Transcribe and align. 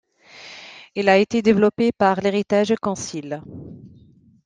Il 0.95 1.09
a 1.09 1.17
été 1.19 1.43
développé 1.43 1.91
par 1.91 2.21
l'Heritage 2.21 2.73
Council. 2.81 3.43